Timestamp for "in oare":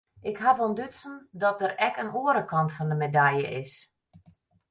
2.03-2.43